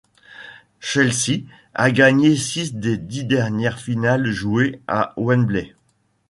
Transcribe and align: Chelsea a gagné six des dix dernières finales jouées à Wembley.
Chelsea 0.79 1.41
a 1.75 1.91
gagné 1.91 2.35
six 2.35 2.73
des 2.73 2.97
dix 2.97 3.23
dernières 3.23 3.77
finales 3.77 4.31
jouées 4.31 4.81
à 4.87 5.13
Wembley. 5.15 5.75